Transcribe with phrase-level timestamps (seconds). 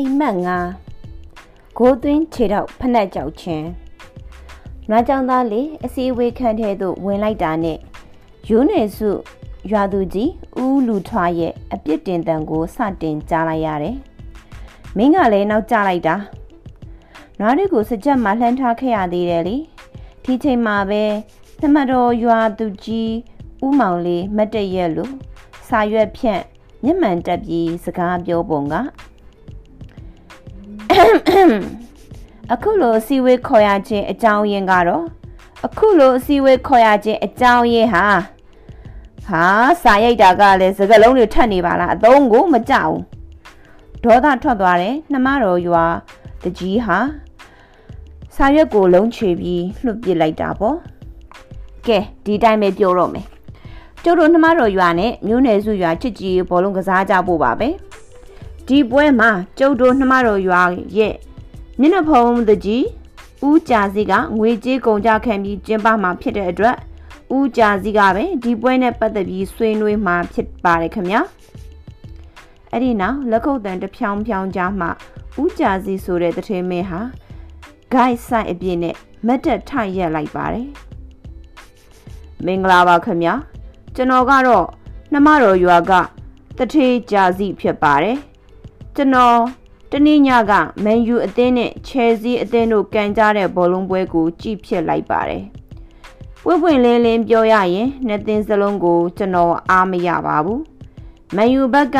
[0.00, 0.58] အိမ်မက်ငါ
[1.76, 3.68] ဂိုးသွင်းခြေတော့ဖက်နှက်ကြောက်ချင်း
[4.88, 7.78] နွားကြောင်သားလေးအစီအဝေးခန့်ထဲသို့ဝင်လိုက်တာနဲ့
[8.48, 9.10] ရိုးနယ်စု
[9.70, 10.30] ရွာသူကြီး
[10.62, 13.96] ဦးလူထွားရဲ့အပြစ်တင်တန်ကိုစတင်ကြားလိုက်ရတယ်။
[14.96, 16.16] မင်းကလည်းနောက်ကျလိုက်တာ။
[17.38, 19.56] နွားတွေကိုစကြက်မှလှမ်းထားခဲ့ရသေးတယ်လေ။
[20.24, 21.02] ဒီချိန်မှာပဲ
[21.60, 23.12] သမတော်ရွာသူကြီး
[23.64, 25.12] ဦးမောင်လေးမတ်တရက်လို့
[25.68, 26.42] စာရွက်ဖြန့်
[26.84, 28.76] မျက်မှန်တက်ပြီးစကားပြောပုံက
[32.52, 35.04] အခုလိုအစည်းအဝေးခေါ်ရခြင်းအကြောင်းရင်းကတော့
[35.66, 38.06] အခုလိုအစည်းအဝေးခေါ်ရခြင်းအကြောင်းရင်းဟာ
[39.26, 39.44] ဟာ
[39.82, 42.94] စာရိုက်တာကလည်းစကလုံးတွေထပ်နေပါလားအသုံးကိုမကြောက်
[44.04, 45.84] ဒေါသထွက်သွားတယ်နှမတော်ရွာ
[46.42, 46.98] တကြီးဟာ
[48.36, 50.76] စာရွက်ကိုလုံးချေပြီးလွှတ်ပစ်လိုက်တာပေါ့
[51.86, 53.26] ကဲဒီတိုင်းပဲပြောတော့မယ်
[54.04, 57.68] ကျုပ်တို့နှမတော်ရွာနဲ့မြို့နယ်စုရွာချစ်ကြည်ဘောလုံးကစားကြဖို့ပါပဲ
[58.68, 60.62] ဒီပွဲမှာကျုပ်တို့နှမတော်ရွာ
[60.96, 61.14] ရဲ့
[61.80, 62.84] မျက်နှာဖုံးတကြီး
[63.46, 66.76] ဦးကြာစီကငွေကြေးကုန်ကြခံပြီးကျင်းပမှာဖြစ်တဲ့အတွက်
[67.36, 71.20] ဦးကြာစီကပဲဒီပွဲနဲ့ပတ်သက်ပြီးဆွေးနွေးမှာဖြစ်ပါတယ်ခင်ဗျာ
[72.70, 74.90] အဲ့ဒီနောက်လက်ခုပ်တန်တဖြောင်းဖြောင်းကြားမှာ
[75.42, 77.00] ဦးကြာစီဆိုတဲ့တထေမင်းဟာ
[77.94, 78.96] guide site အပြည့်နဲ့
[79.26, 80.68] မတ်တက်ထရက်လိုက်ပါတယ်
[82.46, 83.34] မင်္ဂလာပါခင်ဗျာ
[83.94, 84.66] ကျွန်တော်ကတော့
[85.12, 85.92] နှမတော်ရွာက
[86.58, 88.18] တထေကြာစီဖြစ်ပါတယ်
[89.00, 89.38] ကျွန်တော်
[89.92, 90.52] တနေ့ညက
[90.84, 95.44] မန်ယူအသင်းနဲ့ချယ်ဆီအသင်းတို့ကန်ကြတဲ့ဘောလုံးပွဲကိုကြည့်ဖြစ်လိုက်ပါတယ်။
[96.44, 100.60] ပွင့်ပွင့်လင်းလင်းပြောရရင်နှစ်သင်းစလုံးကိုကျွန်တော်အားမရပါဘူး။
[101.36, 101.98] မန်ယူဘက်က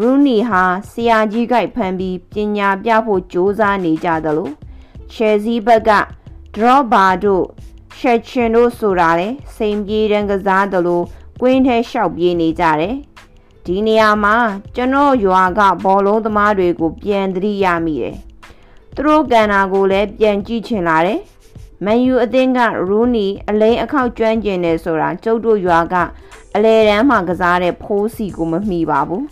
[0.00, 4.50] ရူနီဟာဆရာကြီးကြိုက်ဖမ်းပြီးပညာပြဖို့ကြိုးစားနေကြသလို
[5.12, 5.90] ချယ်ဆီဘက်က
[6.54, 7.44] ဒရော့ဘာတို့
[7.98, 11.02] ရှက်ချင်တို့ဆိုတာလေစိန်ပြေးတန်းကစားသလို
[11.40, 12.96] ကွင်းထဲလျှောက်ပြေးနေကြတယ်။
[13.70, 14.36] ဒီနေရာမှာ
[14.76, 18.16] ကျွန်တော်ရွာကဘောလုံးသမားတွေကိုပြန်သတိရမိတယ်။
[18.94, 21.20] သူတို့ကန်နာကိုလည်းပြန်ကြည့်ချင်လာတယ်။
[21.84, 25.94] မန်ယူအသင်းကရူနီအလိန်အခောက်ကျွမ်းကျင်တယ်ဆိုတာကျုပ်တို့ရွာက
[26.54, 29.24] အလဲတန်းမှာကစားတဲ့ဖိုးစီကိုမမှီပါဘူး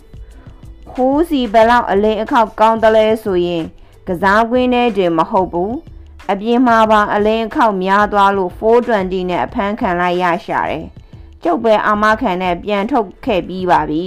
[0.91, 3.63] ။ဖိုးစီဘယ်လောက်အလိန်အခောက်ကောင်းတယ်လဲဆိုရင်
[4.07, 5.71] ကစားကွင်းထဲတင်မဟုတ်ဘူး။
[6.31, 10.85] အပြင်မှာပါအလိန်အခောက်များသွားလို့420နဲ့အဖမ်းခံလိုက်ရရှာတယ်။
[11.43, 14.05] ကျုပ်ပဲအာမခံနဲ့ပြန်ထုတ်ခဲ့ပြီးပါပြီ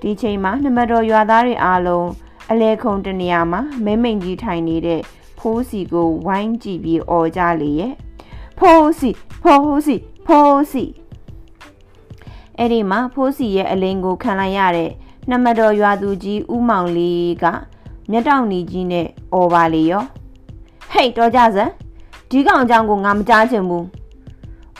[0.00, 2.08] ဒီချိန်မှာနမတော်ရွာသားတွေအားလုံး
[2.50, 5.00] အလဲခုံတနေရာမှာမဲမိန်ကြီးထိုင်နေတဲ့
[5.38, 7.94] ဖိုးစီကိုဝိုင်းကြည့်ပြီးអော်ကြလေရဲ့
[8.58, 9.10] ဖိုးစီ
[9.42, 9.96] ဖိုးစီ
[10.26, 10.84] ဖိုးစီ
[12.58, 14.90] အဲ့ဒီမှာဖိုးစီရဲ့အလင်းကိုခံလိုက်ရတဲ့
[15.30, 17.44] နမတော်ရွာသူကြီးဦးမောင်လေးက
[18.10, 20.04] မျက်တောင်နီကြီးနဲ့អော်ပါလေရော
[20.92, 21.72] ဟေ့တော်ကြစမ်း
[22.30, 23.86] ဒီကောင်အကြောင်းကိုငါမကြားချင်ဘူး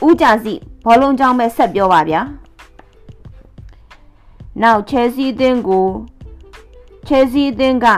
[0.06, 0.54] ဦးကြစီ
[0.86, 2.20] ဘောလုံးကြောင်းပဲဆက်ပြောပါဗျာ
[4.62, 5.86] နောက် Chelsea အသင်းကို
[7.08, 7.88] Chelsea အသင်းက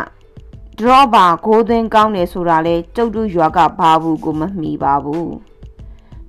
[0.79, 5.31] draw ပါဂိုးသွင်းကောင်းတယ်ဆိုတာလဲကျုပ်တို့ရွာကဘာဘူးကိုမမှီပါဘူး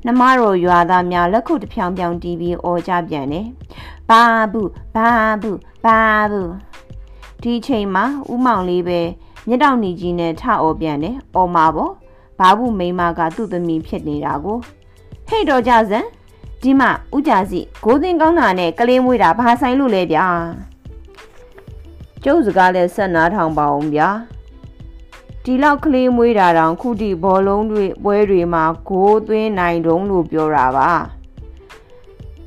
[0.06, 3.48] နှမတော်ရွာသားများလက်ခုပ်တဖြောင်ဖြောင်တီးပြီးအော်ကြပြန်တယ်
[4.10, 5.10] ဘာဘူးဘာ
[5.42, 6.00] ဘူးဘာ
[6.32, 6.52] ဘူး
[7.42, 9.00] ဒီချိန်မှာဥမောင်လေးပဲ
[9.48, 11.94] မျက်တောင်နေကြီးနဲ့ထအော်ပြန်တယ်အော်မှာပေါ့
[12.40, 14.58] ဘာဘူးမိမကသူ့သမီးဖြစ်နေတာကို
[15.28, 16.08] ဟဲ့တော်ကြစမ်း
[16.62, 20.28] ဒီမှာဥကြစီဂိုးသိန်းကောင်းတာနဲ့ကလေးမွေးတာဘာဆိုင်လို့လဲဗျာ
[22.24, 24.10] ကျုပ်စကားလဲဆက်နာထောင်ပါအောင်ဗျာ
[25.44, 30.92] ဒီလောက်ကလေးမွေးတာတောင်ခုထိဘောလုံးတွေပွဲတွေမှာဂိုးသွင်းနိုင်တုံးလို့ပြောတာပါ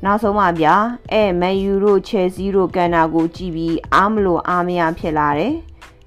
[0.03, 0.75] နောက်ဆုံးပါဗျာ
[1.11, 5.55] အဲမန်ယူတို့ချယ်ဆီတို့ကန်နာကိုကြည့်ပြီးအားမလို့အားမရဖြစ်လာတယ်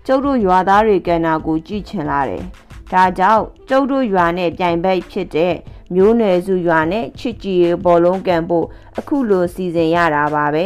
[0.06, 2.44] ကျုပ်တို့ရွာသားတွေကန်နာကိုကြည့်ချင်လာတယ်
[2.92, 5.54] ဒါကြောင့်ကျုပ်တို့ရွာနဲ့ပြိုင်ဘက်ဖြစ်တဲ့
[5.94, 8.66] မျိုးနယ်စုရွာနဲ့ချစ်ကြည်ရေဘောလုံးကန်ဖို့
[8.98, 10.64] အခုလိုစီစဉ်ရတာပါပဲ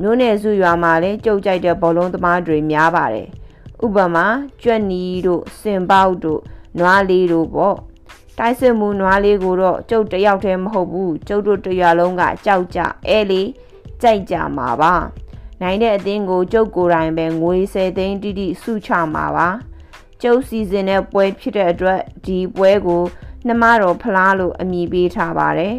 [0.00, 3.28] မျိုးနယ်စုရွာမှာလည်းကြုတ်ကြိုက်တဲ့ဘောလုံးသမားတွေများပါတယ်
[3.84, 4.26] ဥပမာ
[4.62, 6.40] ကြွက်နီတို့စင်ပေါက်တို့
[6.78, 7.76] နွားလေးတို့ပေါ့
[8.38, 13.42] တိုက်စစ်မှုနွားလေးကိုတော့ကျုပ်တယောက်တည်းမဟုတ်ဘူးကျုပ်တို့တရွာလုံးကကြောက်ကြအဲလေ
[14.02, 14.94] ကြိုက်ကြမှာပါ
[15.62, 19.48] နိုင်တဲ့အသင်းကိုကျုပ်ကိုယ်တိုင်ပဲငွေ10သိန်းတိတိစုချမှာပါ
[20.22, 23.02] ကျုပ်စီစဉ်တဲ့ပွဲဖြစ်တဲ့အတွက်ဒီပွဲကို
[23.46, 25.76] နှမတော်ဖလားလို့အမည်ပေးထားပါတယ်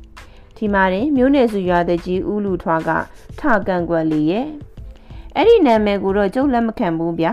[0.56, 2.90] ။ဒီမှာတင်မျိုးနယ်စုရွာတဲ့ကြီးဦးလူထွားက
[3.40, 4.46] ထကန်ကွက်လေးရဲ့
[5.36, 7.32] အဲ့ဒီနာမည်ကိုတော့ကျုပ်လက်မခံဘူးဗျာ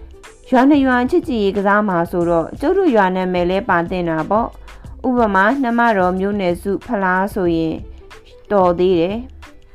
[0.50, 4.48] ။ရွာနှစ်ရွာချစ်ကြည်ရေးကစားမှာဆိုတော့ကျုပ်တို့ရွာနာမည်လဲပါတင်တာပေါ့။
[5.08, 7.74] ဥပမာနှမတော်မျိုးနယ်စုဖလားဆိုရင်
[8.52, 9.16] တော်သေးတယ်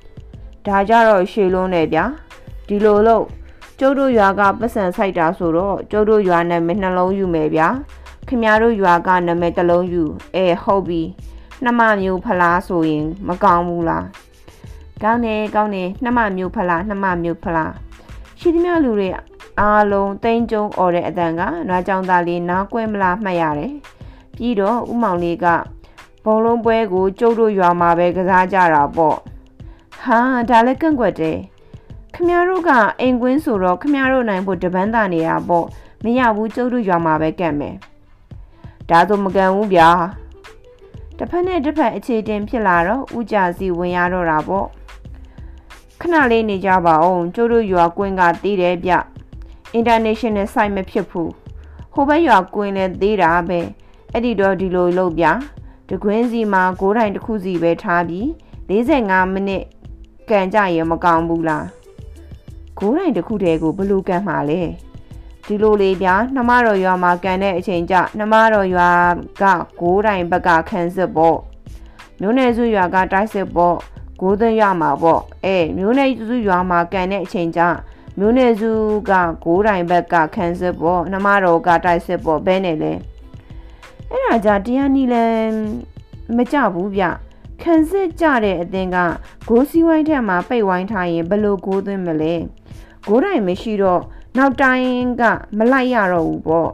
[0.65, 2.05] ။ဒါကြတော့ရှေလုံးနဲ့ဗျာ။
[2.67, 3.25] ဒီလိုလို့
[3.79, 7.69] ကျုပ်တို့ရွာကပတ်စံဆိုင်တာဆိုတော့ကျုပ်တို့ရွာနာမည်နှလုံးယူမယ်ဗျာ။
[8.27, 10.03] ခင်ဗျားတို့ရွာကနာမည်တစ်လုံးယူ
[10.35, 11.01] အဲဟုတ်ပြီ
[11.63, 14.05] နှမမျိုးဖလားဆိုရင်မကောင်းဘူးလား
[15.03, 17.73] ကောင်းတယ်ကောင်းတယ်နှမမျိုးဖလားနှမမျိုးဖလား
[18.39, 19.09] ရှိသမျှလူတွေ
[19.59, 23.73] အားလုံးတိန်ကျုံអော်တဲ့အတန်ကနွားကြောင်သားလေးနားကွဲမလားမှတ်ရတယ်
[24.35, 25.45] ပြီးတော့ဥမောင်လေးက
[26.23, 29.17] ဘုံလုံးပွဲကိုကျုပ်တို့ရွာမှာပဲကစားကြတာပေါ့
[30.01, 30.19] ဟာ
[30.49, 31.37] ဒါလည်းကန့်ကွက်တယ်
[32.15, 35.65] ခမရတို့ကအိမ်ကွင်းဆိုတော့ခမရတို့နိုင်ဖို့တပန်းတာနေရပေါ့
[36.03, 37.75] မရဘူးကျုပ်တို့ရွာမှာပဲကန့်မယ်
[38.89, 39.89] ဒါဆိုမကန်ဘူးဗျာ
[41.17, 44.67] တစ်ဖက်နဲ့တစ်ဖက်အခြေတင်ဖြစ်လာတော့ဥကြစီဝင်ရတော့တာပေါ့
[46.01, 48.93] ခဏလေးနေကြပါအောင်ကျိုးတို့ရွာကွင်းကသေးတယ်ဗျ
[49.79, 51.31] international site မဖြစ်ဘူး
[51.93, 53.59] ဟိုဘက်ရွာကွင်းလည်းသေးတာပဲ
[54.11, 55.25] အဲ့ဒီတော့ဒီလိုလုပ်ဗျ
[55.89, 58.25] တကွင်းစီမှာ9တိုင်တစ်ခုစီပဲထားပြီး
[58.69, 59.63] 45မိနစ်
[60.29, 61.65] ကန်ကြရင်မကောင်းဘူးလား
[62.79, 64.61] 9တိုင်တစ်ခုတည်းကိုဘယ်လိုကန်မှာလဲ
[65.47, 68.89] ဒီလိုလေးဗျာနှမတော်ရွာမှာကန်တဲ့အချိန်ကျနှမတော်ရွာ
[69.41, 69.43] က
[69.79, 71.37] 9တိုင်ဘက်ကခန်းစစ်ပေါ့
[72.21, 73.75] မျိုးနယ်စုရွာကတိုက်စစ်ပေါ့
[74.21, 77.61] ကိုးသွင်းရမှာပေါ့အဲမျိုးနယ်စုရွာမှာကန်တဲ့အချိန်ကျ
[78.19, 78.71] မျိုးနယ်စု
[79.09, 79.13] က
[79.43, 82.93] 9တိုင်ဘက်ကခန်းစစ်ပေါ့နှမတော်ကတိုက်စစ်ပေါ့ဘဲနဲ့လဲ
[84.11, 85.25] အဲ့ဒါကြတရားနီလဲ
[86.35, 87.03] မကြဘူးဗျ
[87.61, 88.97] ခံစစ်ကြတဲ့အသင်းက
[89.47, 92.33] ဂိုးစီဝိုင်းထက်မှာပိတ်ဝိုင်းထားရင်ဘယ်လိုဂိုးသွင်းမလဲ
[93.05, 94.01] ဂိုးတိုင်မရှိတော့
[94.37, 94.89] နောက်တိုင်း
[95.21, 95.23] က
[95.57, 96.71] မလိုက်ရတော့ဘူးပေါ့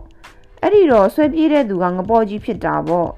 [0.61, 3.09] အဲ့ဒီတော့ဆွဲပြေးတဲ့သူကငပေါ်ကြီးဖြစ်တာပေါ့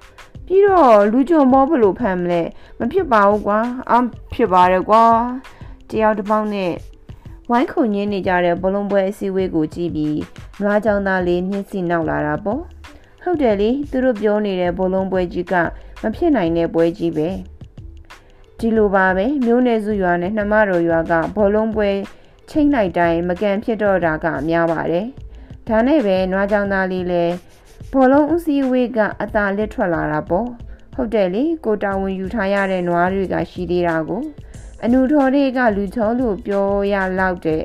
[0.47, 2.41] ပြီးတော့လူကြုံမောဘလို့ဖမ်းမလဲ
[2.79, 3.59] မဖြစ်ပါဘူးကွာ
[3.89, 5.03] အမ်ဖြစ်ပါတယ်ကွာ
[5.89, 6.73] တယောက်တစ်ပေါက်နဲ့
[7.49, 10.19] ဝိုင်းခုန်ရင်းနေကြတဲ့ဘလုံးပွဲအစည်းအဝေးကိုကြည့်ပြီး
[10.61, 12.61] နွားကြောင်သားလေးမျက်စိနောက်လာတာပေါ့
[13.23, 15.53] ဟုတ်တယ်လေသူတို့ပြောနေတဲ့ဘလုံးပွဲကြီးက
[16.01, 17.29] မဖြစ်နိုင်တဲ့ပွဲကြီးပဲ
[18.59, 21.89] ဒီလိုပါပဲမျိုးနယ်စုရွာနဲ့နှမတော်ရွာကဘောလုံးပွဲ
[22.49, 25.07] ချိန်လိုက်တိုင်းမကန်ဖြစ်တော့တာကများပါတယ်။
[25.67, 27.25] ဒါနဲ့ပဲနွားကြောင်သားလေးလဲ
[27.91, 30.47] ဘောလုံးဦးစီးဝေးကအသာလက်ထွက်လာတာပေါ့။
[30.93, 34.21] ဟုတ်တယ်လေကိုတာဝန်ယူထားရတဲ့နွားတွေကရှိသေးတာကို
[34.83, 37.63] အနုထော်တွေကလူချောလို့ပြောရလောက်တဲ့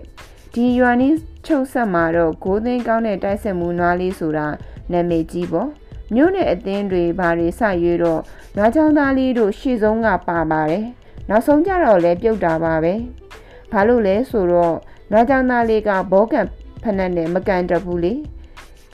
[0.55, 1.15] ဒီရွာနီး
[1.47, 4.47] ချုပ်ဆက်မှာတော့ဂိုးသိန်းကောင်းတဲ့တိုက်ဆက်မှုနွားလေးဆိုတာ
[4.93, 5.69] နာမည်ကြီးပေါ့။
[6.15, 8.21] မြို့နယ်အသင်းတွေဘာတွေစရွေးတော့
[8.57, 10.85] နွားချောင်းသားလေးတို့ရှေ့ဆုံးကပါပါတယ်။
[11.29, 12.95] နောက်ဆုံးကြတော့လဲပြုတ်တာပါပဲ။
[13.73, 14.77] ဘာလို့လဲဆိုတော့
[15.11, 16.47] နွားကြောင်သားလေးကဘောကန်
[16.83, 18.15] ဖက်နဲ့နဲ့မကန်တတ်ဘူးလေ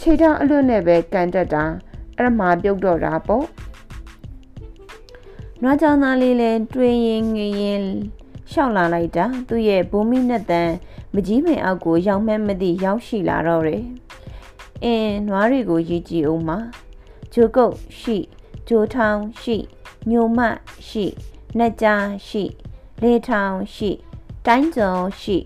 [0.00, 1.64] ခြေထောက်အလွတ်နဲ့ပဲကန်တတ်တာ
[2.18, 3.44] အဲ့မှာပြုတ်တော့တာပေါ့
[5.62, 7.84] နွားကြောင်သားလေးလည်းတွင်ရင်ငရင်
[8.52, 10.70] ရှောက်လာလိုက်တာသူ့ရဲ့ဘုံမိနဲ့တန်
[11.14, 13.84] မကြီးပင်အောက်ကိုရောက်မှန်းမသိရောက်ရှိလာတော့တယ်
[14.84, 16.58] အင်းနွားတွေကိုရေးကြည့်အောင်ပါ
[17.32, 18.16] ဂျိုကုတ်ရှိ
[18.68, 19.56] ဂျိုထောင်ရှိ
[20.10, 20.40] ညိုမ
[20.88, 21.06] ရှိ
[21.58, 22.44] နှက်ကြားရှိ
[23.02, 23.90] လေထောင်ရှိ
[24.46, 25.38] တိုင်းကျော်ရှိ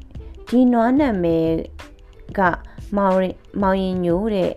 [0.48, 1.50] ဒီနွားနာမည်
[2.38, 2.40] က
[2.96, 3.16] မောင်
[3.60, 4.52] မောင်ရင်ညိုတဲ့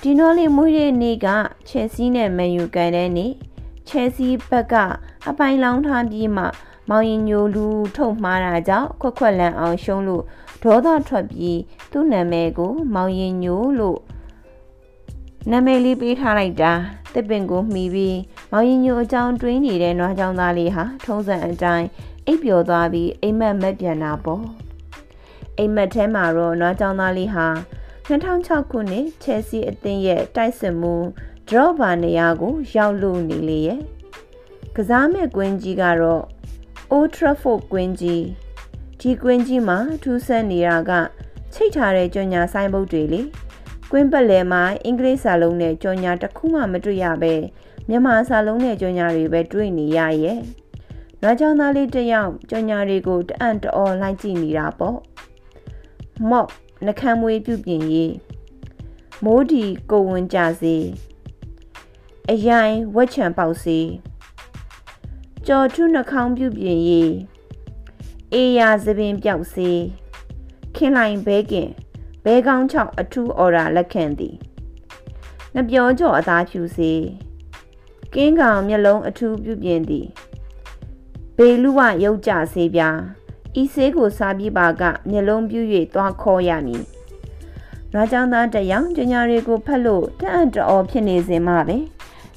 [0.00, 1.28] ဒီနွားလေးမွေးတဲ့နေ့က
[1.68, 3.32] ချယ်ဆီနဲ့မန်ယူကန်တဲ့နေ့
[3.88, 4.74] ချယ်ဆီဘက်က
[5.28, 6.44] အပိုင်လောင်းထားပြီးမှ
[6.88, 10.24] မောင်ရင်ညိုလူထုတ်မှားတာကြောင့်ခွက်ခွက်လန်အောင်ရှုံးလို့
[10.62, 11.58] ဒေါသထွက်ပြီး
[11.92, 13.98] သူ့နာမည်ကို မောင်ရင်ညိုလို့
[15.50, 16.72] နာမည်လေးပေးထားလိုက်တာ
[17.14, 18.18] တစ်ပင်ကိုမှီပြီး
[18.50, 21.86] မောင်ရင်ညိုအကြောင်းတွင်းနေတဲ့နွားကြောင်သားလေးဟာထုံးစံအတိုင်း
[22.30, 24.44] အိပ်ပျော်သွားပြီးအိမ်မက်မက်ပြန်တာပေါ့
[25.58, 27.46] အိမ်မက်ထဲမှာတော့နွားကြောင်သားလေးဟာ
[28.08, 30.94] 2006ခုနှစ်ချယ်ဆီအသင်းရဲ့တိုက်စစ်မှု
[31.48, 33.80] drop ဘာနေရာကို ရောက်လို့နေလေရဲ့
[34.76, 36.24] ကစားမဲ့ကွင်းကြီးကတော့
[36.92, 38.24] Old Trafford ကွင်းကြီး
[39.00, 40.92] ဒီကွင်းကြီးမှာထူးဆန်းနေတာက
[41.52, 43.20] ချိတ်ထားတဲ့ကြော်ညာဆိုင်ဘုတ်တွေလေ
[43.90, 47.34] ကွင်းပတ်လည်မှာအင်္ဂလိပ်စာလုံးနဲ့ကြော်ညာတစ်ခုမှမတွေ့ရပဲ
[47.88, 50.40] မြန်မာစာလုံးနဲ့ကြော်ညာတွေပဲတွေ့နေရရဲ့
[51.22, 54.98] နွားချောင်းသားလေးတယောက်ကြော်ညာတွေကိုတအံ့တော်လိုက်ကြည့်နေတာပေါ့
[56.28, 56.48] မော့
[56.84, 58.14] နှကမ်းမွေးပြုပြင်ရေး
[59.24, 60.76] မိုးဒီကိုဝင်ကြစေ
[62.30, 63.78] အယိုင်ဝက်ချံပေါက်စေ
[65.46, 67.12] ကြော်ထုနှခေါင်းပြုပြင်ရေး
[68.32, 69.70] အေးရသပင်ပြောက်စေ
[70.74, 71.68] ခင်လိုက်ဘဲကင်
[72.24, 74.36] ဘဲကောင်းချောက်အထူးအော်ရာလက်ခံသည်
[75.54, 76.92] နှပြောကြော်အသားဖြူစေ
[78.14, 80.06] ကင်းကောင်မျက်လုံးအထူးပြုပြင်သည်
[81.42, 82.88] ဘေလူဝရုပ်ကြစေပြာ
[83.60, 85.60] ဤဆေးကိုစားပြီးပါကမျက်လုံးပြူ၍
[85.94, 86.84] သွားခေါ်ရမည်။
[87.92, 91.78] နွားချောင်းသားတယောက်ကျညာတွေကိုဖတ်လို့တအံ့တော်ဖြစ်နေစဉ်မှပဲ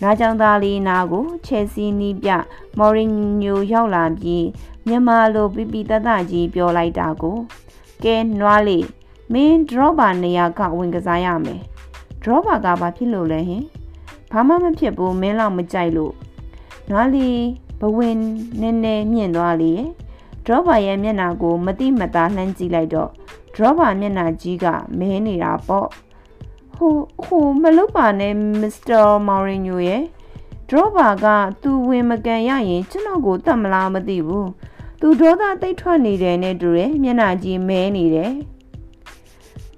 [0.01, 2.29] နွားချောင်းသားလေးနာကိုချယ်ဆီနီးပြ
[2.77, 3.03] မော်ရီ
[3.41, 4.45] ညိုရောက်လာပြီး
[4.88, 7.38] မြန်မာလိုပြပြတတကြီးပြောလိုက်တာကို
[8.03, 8.86] ကဲနွားလေး
[9.33, 11.62] မင်း dropper နေရာကဝင်ကစားရမယ်
[12.22, 13.63] dropper ကဘာဖြစ်လို့လဲဟင်
[14.31, 16.13] ဘာမှမဖြစ်ဘူးမင်းလောက်မကြိုက်လို့
[16.89, 17.38] နွားလေး
[17.83, 18.15] ဘဝင်
[18.61, 19.89] နည်းနည်းမြင့်သွားလေရဲ့
[20.45, 23.09] dropper ရဲ့မျက်နှာကိုမတိမသားလှမ်းကြည့်လိုက်တော့
[23.53, 24.65] dropper မျက်နှာကြီးက
[24.99, 25.87] မဲနေတာပေါ့
[26.75, 30.03] ဟိုဟိုမလုပ်ပါနဲ့မစ္စတာမော်ရီညိုရဲ့
[30.69, 31.25] dropper က
[31.63, 34.49] သူဝင်မကန်ရရင်ကျွန်တော်ကိုတတ်မလားမသိဘူး
[35.01, 38.31] သူဒေါသတိတ်ထွက်နေတယ်နဲ့တူတယ်မျက်နှာကြီးမဲနေတယ်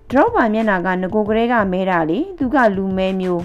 [0.09, 3.43] drop ပါမျက်နှာကငကိုကလေးကမဲတာလေသူကလူမဲမျိုး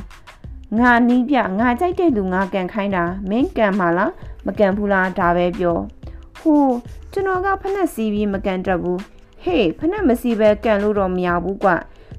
[0.79, 4.13] ငါနီးပြငါကြိုက်တဲ့သူငါကန်ခိုင်းတာမင်းကန်မှာလား
[4.47, 5.79] မကန်ဘူးလားဒါပဲပြော
[6.41, 6.65] ဟို
[7.13, 9.01] ကျွန်တော်ကဖက်နဲ့စီးပြီးမကန်တတ်ဘူး
[9.45, 11.71] ဟေးဖက်နဲ့မစီးပဲကန်လို့တော့မရဘူးကွ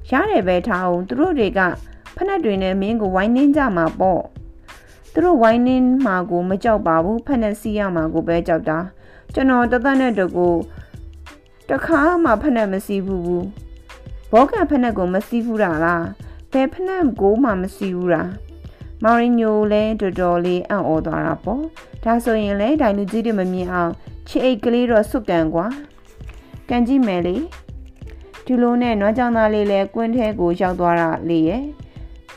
[0.10, 1.60] ရတယ်ပဲထားအောင်သူတို့တွေက
[2.16, 4.22] ဖက်နဲ့တွေနဲ့မင်းကိုဝိုင်းနှင်းကြမှာပေါ့
[5.14, 8.80] သူတို့ဝိုင်းနှင်းမှာကိုမကြောက်ပါဘူးဖက်နဲ့စီးရမှာကိုပဲကြောက်တာ
[9.34, 10.48] ကျွန်တော်တသက်နဲ့တကူ
[11.70, 13.46] တခါမှဖက်နဲ့မစီးဘူးဘူး
[14.32, 16.06] ဘောကန်ဖက်နဲ့ကိုမစီးဘူးတာလား
[16.52, 18.30] ဘယ်ဖက်နဲ့ကိုမှမစီးဘူးလား
[19.04, 21.62] မော်ရီညိုလည်းတော်တော်လေးအံ့ဩသွားတာပေါ့
[22.04, 23.92] ဒါဆိုရင်လည်းဒိုင်လူကြီးတွေမမြင်အောင်
[24.28, 25.66] ချစ်အိတ်ကလေးတော့စွတ်ကန်ကွာ
[26.70, 27.36] ကန်ကြည့်မယ်လေ
[28.46, 31.64] ဒီလိုနဲ့နွားကြောင်သားလေးလည်းကွင်းထဲကိုရောက်သွားတာလေရဲ့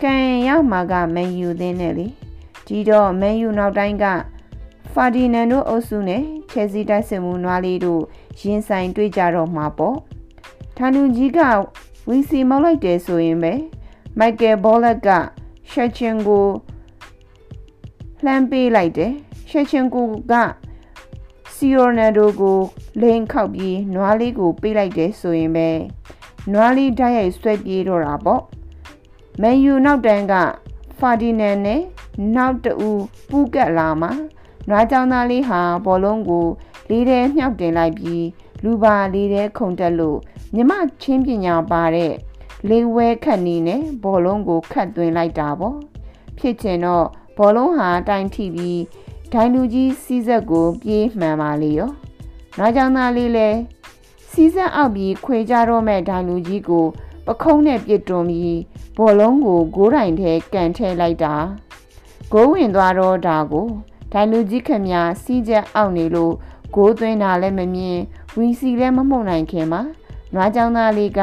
[0.03, 2.07] ကန်ရောက်မှာကမန်ယူသင်းနဲ့လေ
[2.67, 4.05] ဒီတော့မန်ယူနောက်တိုင်းက
[4.93, 8.03] ဖာဒီနန်တို့အုပ်စုနဲ့ချယ်ဆီတိုက်စစ်မှုနွားလေးတို့
[8.41, 9.97] ရင်ဆိုင်တွေ့ကြတော့မှာပေါ့
[10.77, 11.41] ဌာနူကြီးက
[12.09, 13.53] ဝီစီမောက်လိုက်တယ်ဆိုရင်ပဲ
[14.19, 15.09] မိုက်ကယ်ဘောလက်က
[15.71, 16.47] ရှက်ချင်ကို
[18.25, 19.13] လှမ်းပေးလိုက်တယ်
[19.51, 20.33] ရှက်ချင်ကိုက
[21.55, 22.59] စီရိုနယ်ဒိုကို
[23.01, 25.69] လိန်ခောက်ပြီးနွားလေးကိုပေးလိုက်တယ်ဆိုရင်ပဲ
[26.53, 28.43] နွားလေးဓာတ်ရိုက်ဆွဲပြေးတော့တာပေါ့
[29.41, 30.35] မန်ယူနောက်တန်းက
[30.99, 31.83] ဖာဒီနန်နဲ့
[32.37, 32.91] နောက်တူ
[33.31, 34.13] ပူးကက်လာမှာ
[34.69, 36.47] နွားကြောင်သားလေးဟာဘောလုံးကို
[36.89, 38.25] လေးထဲမြှောက်တင်လိုက်ပြီး
[38.65, 40.19] လူပါလေးထဲခုန်တက်လို့
[40.55, 42.13] မြမချင်းပညာပါတဲ့
[42.69, 45.77] လေးဝဲခတ်နီနဲ့ဘောလုံးကိုခတ်သွင်းလိုက်တာပေါ့
[46.39, 47.07] ဖြစ်ချင်တော့
[47.37, 48.81] ဘောလုံးဟာတိုင်ထိပြီး
[49.33, 51.91] ဒိုင်လူကြီးစီးဆက်ကိုပြေးမှန်ပါလေရော။
[52.59, 53.49] နောက်ကြောင်သားလေးလဲ
[54.31, 56.87] စီးဆက်အောက်ပြီးခွေကြတော့မဲ့ဒိုင်လူကြီးကို
[57.27, 58.59] ပခုံးနဲ့ပြစ်တွန်းပြီး
[58.97, 61.35] ဘောလုံးကိုဂိုးတိုင်ထဲကန်ထဲလိုက်တာ။
[62.33, 63.67] ဂိုးဝင်သွားတော့ဒါကို
[64.13, 64.89] ဒိုင်လူကြီးခမ
[65.23, 66.35] စီးချက်အောက်နေလို့
[66.75, 67.99] ဂိုးသွင်းတာလည်းမမြင်
[68.37, 69.83] ဝီစီလည်းမမှုန်နိုင်ခင်မှာ
[70.35, 71.21] နွားကြောင်သားလေးက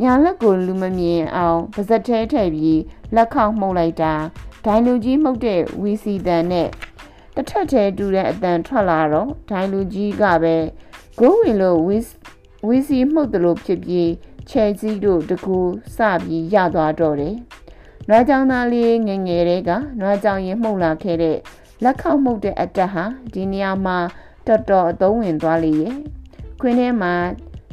[0.00, 2.80] ညာလက်ကိုလူမမြင်အောင်ပါဇက်ထဲထည့်ပြီး
[3.14, 4.14] လက်ခေါက်မှုတ်လိုက်တာ
[4.64, 6.68] ဒိုင်လူကြီးမှုတ်တဲ့ဝီစီတန်နဲ့
[7.34, 10.56] တထက်ထဲတူတဲ့အတန်ထွက်လာတော့ဒိုင်လူကြီးကပဲ
[11.18, 11.98] ဂိုးဝင်လို့ဝီ
[12.66, 14.10] ဝီစီမှုတ်တယ်လို့ဖြစ်ပြီး
[14.50, 15.58] ချဲကြီးတို့တကူ
[15.96, 17.36] စပြီးရသွားတော့တယ်။
[18.08, 19.70] နွားကြောင်သားလေးငငယ်တဲ့က
[20.00, 21.38] နွားကြောင်ရင်မှုတ်လာခဲ့တဲ့
[21.82, 23.98] လက်ခေါက်မှုတ်တဲ့အတက်ဟာဒီနေရာမှာ
[24.46, 25.96] တော်တော်အသုံးဝင်သွားလေရဲ့။
[26.60, 27.14] ခွင်းထဲမှာ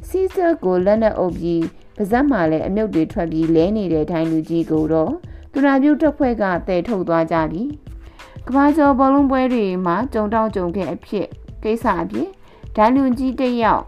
[0.07, 1.63] စီးစက်ကိုလက်နဲ့အုပ်ပြီး
[1.99, 5.13] ပါဇက်မှာလည်းအမြုပ်တွေထွက်ပြီးလဲနေတဲ့ဒိုင်လူကြီးကိုတော့
[5.51, 7.63] သူနာပြုတ်တစ်ဖွဲ့ကတည်ထုတ်သွားကြပြီ။
[8.47, 11.27] ကဘာကျော်ဘောလုံးပွဲတွေမှာကြုံတောင်းကြုံခဲ့အဖြစ်
[11.63, 12.29] ကိစ္စအဖြစ်
[12.75, 13.83] ဒိုင်လူကြီးတယောက်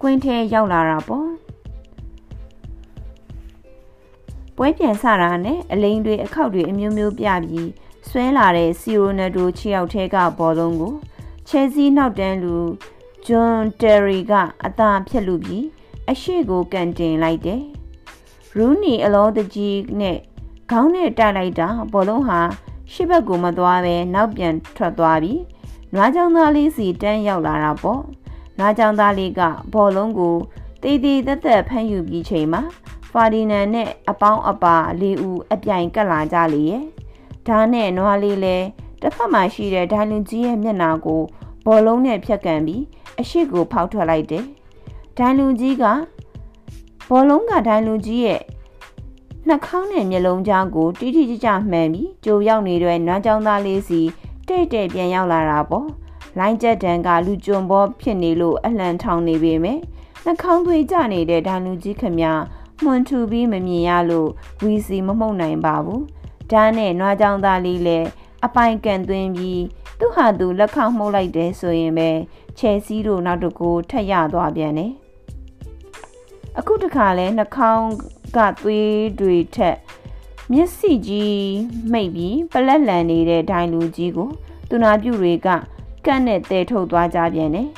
[0.00, 1.30] ကွင်းထဲရောက်လာတာပေါ့
[4.56, 7.68] ပွဲပြန်စတာနဲ့အလိန်တွေအခောက်တွေအမျိုးမျိုးပြပြီး
[8.08, 10.94] ဆွဲလာတဲ့စီရိုနယ်ဒိုခြေရောက်ထဲကဘောလုံးကို
[11.48, 12.56] ချဲစီနောက်တန်းလူ
[13.26, 14.32] ဂျွန်တယ်ရီက
[14.64, 15.66] အသာဖြက်လူပြီး
[16.10, 17.62] အရှိကိုကန်တင်လိုက်တယ်
[18.56, 20.18] ရူနီအလောတကြီးနဲ့
[20.70, 22.40] ခေါင်းနဲ့တိုက်လိုက်တာဘောလုံးဟာ
[22.92, 25.40] ရှစ်ဘက်ကိုမသွားပဲနောက်ပြန်ထွက်သွားပြီး
[25.94, 28.02] နွားကြောင်သားလေးစီတန်းရောက်လာတာပေါ့
[28.58, 29.40] နွားကြောင်သားလေးက
[29.72, 30.36] ဘော်လုံးကို
[30.82, 32.62] တေးသေးသက်သက်ဖမ်းယူပြီးချိန်မှာ
[33.10, 36.84] ဖာဒီနန်နဲ့အပေါင်းအပါလေးဦးအပြိုင်ကပ်လာကြလေရဲ့
[37.46, 38.56] ဒါနဲ့နွားလေးလဲ
[39.00, 41.22] တစ်ဖက်မှာရှိတဲ့ဒိုင်လူကြီးရဲ့မျက်နှာကို
[41.66, 42.82] ဘော်လုံးနဲ့ဖြတ်ကန်ပြီး
[43.20, 44.46] အရှိကိုဖောက်ထွက်လိုက်တယ်
[45.18, 45.84] ဒိုင်လူကြီးက
[47.08, 48.42] ဘော်လုံးကဒိုင်လူကြီးရဲ့
[49.48, 54.00] နှာခေါင်းနဲ့မျက်လုံးကြားကိုတိတိကျကျမှန်ပြီးကြိုရောက်နေတဲ့နွမ်းကြောင်းသားလေးစီ
[54.48, 55.88] တဲ့တဲ့ပြန်ရောက်လာတာပေါ့
[56.38, 59.78] လိုင်းချက်တန်ကလူကြုံဘောဖြစ်နေလို့အလှန်ထောင်နေပေမဲ့
[60.24, 62.20] နှာခေါင်းသွေးကျနေတဲ့ဒိုင်လူကြီးခမ
[62.84, 64.30] မှွန်ထူပြီးမမြင်ရလို့
[64.62, 66.02] ဝီစီမမှုန်နိုင်ပါဘူး
[66.50, 68.08] ဓာတ်နဲ့နွားကြောင်းသားလေးလည်း
[68.44, 69.62] အပိုင်ကန်သွင်းပြီး
[69.98, 72.10] သူ့ဟာသူလက်ခေါမှုတ်လိုက်တယ်ဆိုရင်ပဲ
[72.58, 74.92] ချယ်စီတို့နောက်တကူထက်ရသွားပြန်တယ်
[76.58, 77.88] အခုတခါလဲနှာခေါင်း
[78.36, 79.76] ကသွေးတွေထက်
[80.52, 81.44] မျက်စိကြီး
[81.92, 84.30] မိတ်ပြီးပလက်လန်နေတဲ့ဒိုင်လူကြီးကို
[84.68, 85.48] သူနာပြုတွေက
[86.06, 87.68] ကန့်နဲ့တဲထုတ်သွားကြပြန်တယ်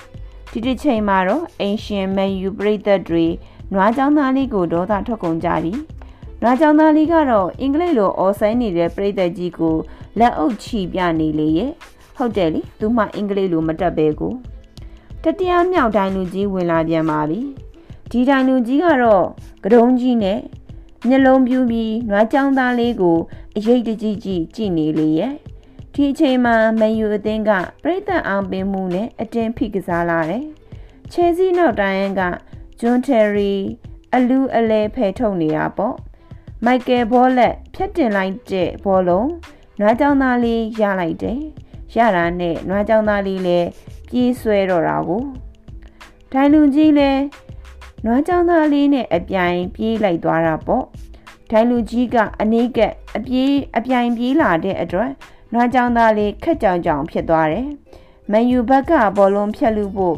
[0.50, 3.26] ဒီတစ်ချိန်မှာတော့အင်ရှင်မန်ယူပရိသတ်တွေ
[3.72, 5.72] နွားကြောင်သားလေးကိုဒေါသထွက်ကုန်ကြပြီ
[6.42, 9.76] နွားကြောင်သားလေးကတော့အင်္ဂလိပ်လိုအော်ဆိုင်နေတဲ့ပရိသတ်ကြီးကို
[10.18, 11.72] လက်အုပ်ချီပြနေလေရဲ့
[12.16, 14.32] ဟုတ်တယ်လေသူမှအင်္ဂလိပ်လိုမတတ်ပဲကို
[15.22, 17.40] တတရားမြောက်ဒိုင်လူကြီးဝင်လာပြန်ပါပြီ
[18.12, 19.26] ဒီတိုင်လူကြီးကတော့
[19.64, 20.40] ကတုံးကြီးနဲ့
[21.08, 23.18] မျက်လုံးပြူးပြီးနွားကြောင်သားလေးကို
[23.56, 25.34] အရေးတကြီးကြီးကြည့်နေလေရဲ့
[25.94, 27.50] ဒီအချိန်မှာမန်ယူအသင်းက
[27.82, 30.44] ပြိသက်အောင်ပင်မှုနဲ့အတင်းဖိကစားလာတယ်
[31.12, 32.22] ချဲစီနောက်တိုင်းက
[32.80, 33.52] ဂျွန်တယ်ရီ
[34.14, 35.96] အလူးအလဲဖယ်ထုတ်နေတာပေါ့
[36.64, 39.30] မိုက်ကယ်ဘောလက်ဖြတ်တင်လိုက်တဲ့ဘောလုံး
[39.80, 41.40] နွားကြောင်သားလေးရလိုက်တယ်
[41.96, 43.68] ရတာနဲ့နွားကြောင်သားလေးလည်း
[44.08, 45.22] ပြေးဆွဲတော့တာကို
[46.32, 47.20] ဒိုင်လူကြီးလည်း
[48.04, 50.84] နွားကြောင်သားလေးနဲ့အပြိုင်ပြေးလိုက်သွားတာပေါ့
[51.50, 52.78] ဒိုင်လူကြီးကအနည်းက
[53.16, 55.10] အပြေးအပြိုင်ပြေးလာတဲ့အတွက်
[55.52, 57.68] နွားကြောင်သားလေးခက်ကြောင်ကြောင်ဖြစ်သွားတယ်
[58.30, 60.16] မန်ယူဘက်ကဘောလုံးဖြတ်လူဖို့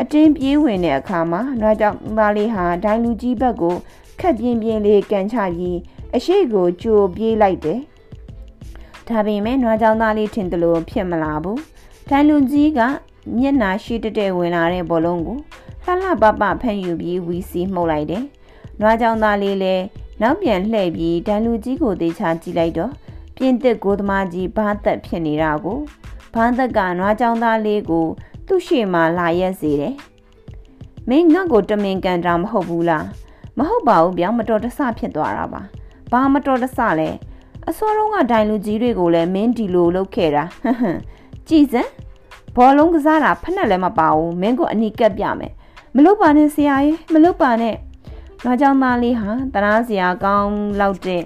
[0.00, 3.74] အတင်းပြေးဝင်တဲ့အခါမှာနွားကြောင်သားလေးဟာဒိုင်လူကြီးဘက်ကို
[4.20, 5.78] ခက်ပြင်းပြင်းလေးကန်ချပြီး
[6.16, 7.80] အရှိကိုကြိုပြေးလိုက်တယ်
[9.08, 11.60] ဒါပေမဲ့နွားကြောင်သားလေးထင်တယ်လို့ဖြစ်မလာဘူး
[12.08, 12.80] ဒိုင်လူကြီးက
[13.36, 15.38] မျက်နာရှိတဲ့တဲ့ဝင်လာတဲ့ဘောလုံးကို
[15.84, 18.24] လှလှပပဖန်ယူပြီးဝီစီမှုတ်လိုက်တယ်။
[18.80, 19.84] နွားကြောင်သားလေးလည်း
[20.22, 22.92] နောက်ပြန်လှည့်ပြီးဒန်လူကြီးကိုသေချာကြည့်လိုက်တော့
[23.36, 25.78] ပြင်းသက်ကိုသမားကြီးဘာသက်ဖြစ်နေတာကို
[26.34, 28.06] ဘာသက်ကနွားကြောင်သားလေးကို
[28.46, 29.94] သူ့ရှေ့မှာလာရက်စေတယ်။
[31.08, 33.04] မင်းငါ့ကိုတမင်ကန်တာမဟုတ်ဘူးလား။
[33.58, 35.62] မဟုတ်ပါဘူးဗျာမတော်တဆဖြစ်သွားတာပါ။
[36.12, 37.10] ဘာမတော်တဆလဲ။
[37.68, 40.84] အစောတုန်းကဒိုင်လူကြီးတွေကိုလည်းမင်းဒီလိုလုပ်ခဲ့တာဟဟ
[41.48, 41.90] ကြည်စမ်း
[42.56, 45.52] ဘောလုံးကစားတာဖက်နဲ့လည်းမပါဘူးမင်းကိုအနီးကပ်ပြမယ်
[45.96, 47.76] မလုပ်ပါနဲ့ဆရာကြီးမလုပ်ပါနဲ့။
[48.44, 51.22] နောက်ကြောင့်သားလေးဟာတနာစရာကောင်းလောက်တဲ့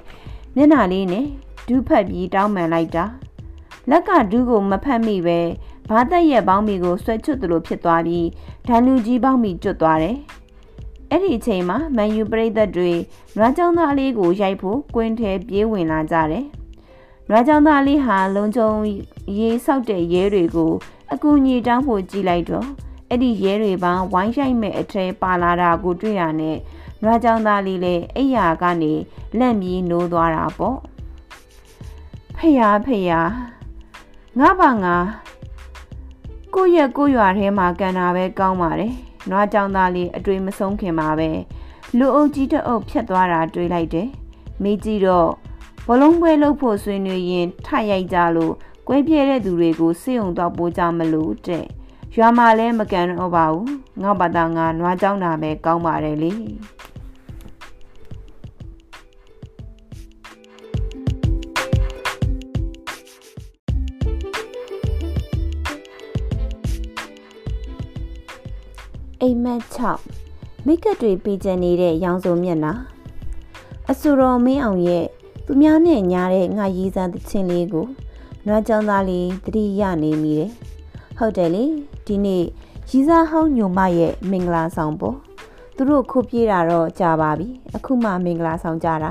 [0.57, 1.27] မျက်နှာလေးနဲ့
[1.67, 3.05] ဒူးဖက်ပြီးတောင်းပန်လိုက်တာ။
[3.91, 5.41] လက်ကဒူးကိုမဖက်မိပဲ
[5.89, 8.29] ဘာသက်ရဲ့ပေါင်းမီကိုဆွဲချွတ်သလိုဖြစ်သွားပြီး
[8.67, 10.17] ဓာလူကြီးပေါင်းမီကျွတ်သွားတယ်။
[11.11, 12.93] အဲ့ဒီအချိန်မှာမန်ယူပရိသတ်တွေ
[13.37, 16.45] နွားကြောင်သားလေးကိုရိုက်ဖို့ကွင်းထဲပြေးဝင်လာကြတယ်။
[17.29, 18.71] နွားကြောင်သားလေးဟာလုံခြုံ
[19.39, 20.73] ရေးဆောက်တဲ့ရဲတွေကို
[21.13, 26.57] အကူအညီတောင်းဖို့ကြည်လိုက်တော့ အဲ့ဒီရဲတွေပန်းဝိုင်းရိုက်မဲ့အထဲပါလာတာကိုတွေ့ရနဲ့
[27.03, 28.93] နွားကြောင်သားလေးလည်းအိယာကနေ
[29.39, 30.79] လက်မြည်နိုးသွားတာပေါ့
[32.37, 33.31] ဖယားဖယား
[34.39, 34.97] ငါပါငါ
[36.55, 38.95] ကိုရက်ကိုရွာထဲမှာကန်တာပဲကောင်းပါတယ်
[39.31, 41.31] နွားကြောင်သားလေးအတွေ့မဆုံးခင်ပါပဲ
[41.99, 44.09] လူအုပ်ကြီးတအုပ်ဖြတ်သွားတာတွေ့လိုက်တယ်
[44.63, 45.31] မိကြည့်တော့
[45.89, 48.55] ဘလုံးပွဲလုပ်ဖို့ဆွေးနွေးရင်ထရိုက်ကြလို့
[48.89, 51.65] ကွဲပြဲတဲ့သူတွေကိုစေုံတော့ပိုးကြမလို့တဲ့
[52.19, 53.69] ရွာမှာလည်းမကန်တော့ပါဘူး
[54.03, 56.33] ငါဘာသာငါနွားကြောင်းတာပဲကောင်းပါတယ်လေ
[69.21, 69.63] အိမ်မက်
[70.15, 72.73] 6မိကတ်တွေပေးချင်နေတဲ့ရောင်စုံမျက်နှာ
[73.91, 75.05] အဆူတော်မင်းအောင်ရဲ့
[75.47, 77.87] သူများနဲ့ညားတဲ့ငါရီးစားသချင်းလေးကို
[78.47, 80.53] နွားကြောင်းသားလေးတတိယနေမိတယ်
[81.19, 81.65] ဟုတ်တယ်လေ
[82.07, 82.45] ဒီနေ့
[82.91, 85.17] ရီစားဟောင်းညုံမရဲ့မင်္ဂလာဆောင်ပေါ့
[85.77, 89.11] သူတို့ခုပြေးတာတော့ကြာပါပြီအခုမှမင်္ဂလာဆောင်ကြတာ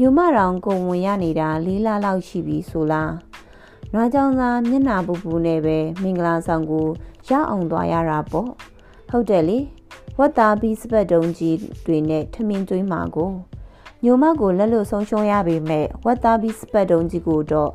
[0.00, 3.12] ညုံမတောင်ကိုဝင်ရနေတာလေးလားလောက်ရှိပြီဆိုလား
[3.92, 6.86] နွားကြောင်သားမျက်နာပူပူနဲ့ပဲမင်္ဂလာဆောင်ကို
[7.28, 8.48] ရအောင်သွားရတာပေါ့
[9.10, 9.58] ဟုတ်တယ်လေ
[10.18, 11.56] ဝတ်သားပြီးစပတ်တုံးကြီး
[11.86, 13.30] တွေနဲ့ထမင်းကျွေးမှာကို
[14.04, 17.70] ညုံမကိုလက်လွတ်ဆုံးရှုံးရပေမဲ့ဝတ်သားပြီးစပတ်တုံးကြီးကိုတော့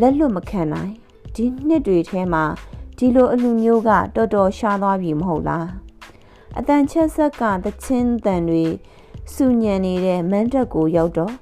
[0.00, 0.92] လက်လွတ်မခံနိုင်
[1.34, 2.44] ဒီနှစ်တွေထဲမှာ
[2.98, 5.68] ဒီလိုအလူမျိုးကတော်တော်ရှားသွားပြီမဟုတ်လား
[6.58, 8.64] အတန်ချက်ဆက်ကသချင်းတန်တွေ
[9.34, 11.34] စူညံနေတဲ့မန်းတက်ကိုရောက်တော့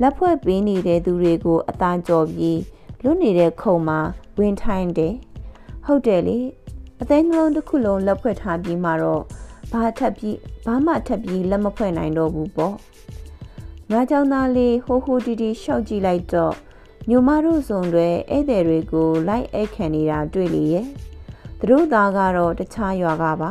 [0.00, 2.60] လက်ဖွဲ့ပေးနေတဲ့သူတွေကိုအသာကြော်ပြီး
[3.02, 4.00] လွတ်နေတဲ့ခုံမှာ
[4.38, 5.14] ဝင်ထိုင်းတယ်
[5.84, 6.38] ဟုတ်တယ်လေ
[7.00, 9.22] အသိနှလုံးတစ်ခုလုံးလက်ဖွဲ့ထားပြီးမှတော့
[9.72, 12.74] ဘာထပ်ပြီးဘာမှထပ်ပြီးလက်မဖွဲ့နိုင်တော့ဘူးပေါ့
[13.90, 16.54] ငါကြောင့်သားလေးဟိုးဟိုးတီတီရှောက်ကြည့်လိုက်တော့
[17.10, 20.86] ညမတို့စုံတွေဧည့်သည်တွေကိုလိုက်အိတ်ခံနေတာတွေ့လေရဲ့
[21.58, 23.50] သူတို့သားကတော့တခြားရွာကပါ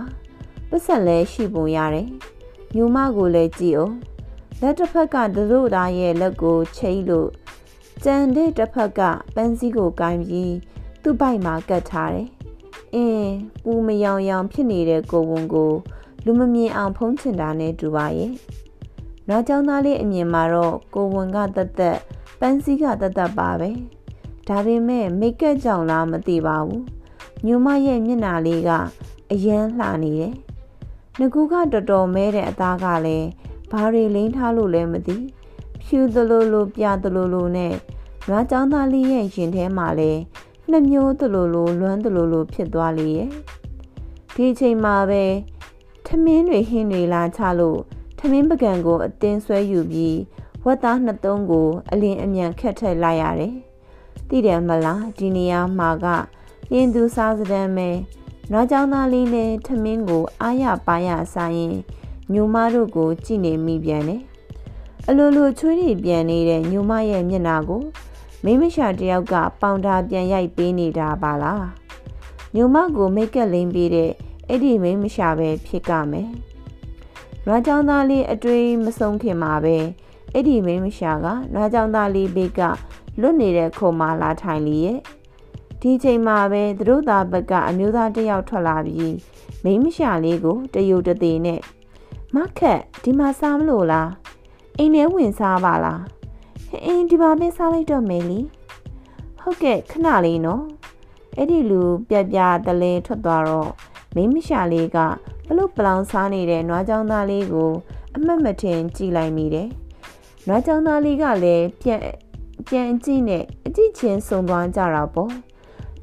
[0.70, 2.08] ပတ်ဆက်လဲရှိပုံရတယ်
[2.76, 3.96] ညမကိုလည်းကြည့်အောင်
[4.62, 7.30] လက်တစ်ဖက်ကသူတို့သားရဲ့လက်ကိုချိတ်လို့
[8.04, 9.02] ကြံတဲ့တစ်ဖက်က
[9.36, 10.56] ပန်းစည်းကိုကင်ပြီး
[11.04, 12.28] သူ့ပိုက်မှာကတ်ထားတယ်
[12.96, 15.72] အင်းပူမယောင်ယောင်ဖြစ်နေတဲ့ကိုဝန်ကို
[16.26, 18.32] လူမမြင်အောင်ဖုံးချင်တာနဲ့တူပါရဲ့
[19.30, 22.00] နောက်ကျောင်းသားလေးအမြင်မှာတော့ကိုဝန်ကတက်တက်
[22.40, 23.72] ပန်းစည်းကတသက်ပါပဲ
[24.48, 26.84] ဒါပေမဲ့မိတ်ကပ်ကြောင့်လားမသိပါဘူး
[27.46, 28.70] ညမရဲ့မျက်နှာလေးက
[29.32, 30.34] အယမ်းလှနေတယ်
[31.20, 33.28] ငကူကတော်တော်မဲတဲ့အသားကလည်း
[33.72, 35.18] ဘာတွေလိမ့်ထားလို့လဲမသိ
[35.86, 37.74] ဖြူသလိုလိုပြသလိုလိုနဲ့
[38.28, 40.20] နွားကြောင်းသားလေးရဲ့ရင်ထဲမှာလည်း
[40.70, 43.30] နှစ်မျိုးသလိုလိုလွမ်းသလိုလိုဖြစ်သွားလေရဲ့
[44.36, 45.24] ဒီအချိန်မှာပဲ
[46.06, 47.80] ထမင်းတွေဟင်းတွေလာချလို့
[48.20, 50.18] ထမင်းပကံကိုအတင်းဆွဲယူပြီး
[50.66, 53.56] ဝက်သားနှစ်သုံးကိုအလင်းအမြန်ခက်ထည့်လိုက်ရတယ်။
[54.30, 56.06] သိတယ်မလားဒီနေရာမှာက
[56.72, 57.90] လင်းသူစားစဒမ်းမဲ
[58.52, 61.76] နွားကြောင်သားလေးနဲ့ထမင်းကိုအားရပါရစားရင်
[62.34, 64.22] ညိုမတို့ကိုကြည့်နေမိပြန်တယ်။
[65.08, 67.84] အလိုလိုချွေးတွေပြန်နေတဲ့ညိုမရဲ့မျက်နှာကို
[68.44, 71.64] မိမရှာတယောက်ကပေါင်တာပြန်ရိုက်ပေးနေတာပါလား။
[72.56, 74.12] ညိုမကိုမိတ်ကက်လိမ့်ပေးတဲ့
[74.48, 76.30] အဲ့ဒီမိမရှာပဲဖြစ်ကမယ်။
[77.46, 79.78] နွားကြောင်သားလေးအတွေးမဆုံးခင်မှာပဲ
[80.34, 82.62] အဲ့ဒီမိန်းမရှာကနွားကြောင်သားလေးဘေးက
[83.20, 85.00] လွတ်နေတဲ့ခုံမလာထိုင်လီရဲ့
[85.82, 89.16] ဒီချိန်မှာပဲသူတို့သားဘက်ကအမျိုးသားတယောက်ထွက်လာပြီး
[89.64, 91.62] မိန်းမရှာလေးကိုတယုတ်တသေးနဲ့
[92.36, 94.10] မခက်ဒီမှာစားမလို့လား
[94.78, 96.02] အိမ်ထဲဝင်စားပါလား
[96.70, 98.40] ဟင်းဒီမှာပဲစားလိုက်တော့မယ်လी
[99.40, 100.64] ဟုတ်ကဲ့ခဏလေးနော်
[101.38, 103.72] အဲ့ဒီလူပြပြတလဲထွက်သွားတော့
[104.16, 104.98] မိမရှာလေးက
[105.48, 107.72] ဘလို့ပလောင်စားနေတဲ့နွားကြောင်သားလေးကို
[108.16, 109.70] အမတ်မထင်ကြည်လိုက်မိတယ်
[110.52, 112.02] နွားကြောင်သားလေးကလည်းပြန်
[112.70, 115.34] ပြန်ကြည့်နဲ့အကြည့်ချင်းစုံသွားကြတာပေါ့